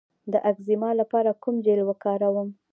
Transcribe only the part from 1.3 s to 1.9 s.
کوم جیل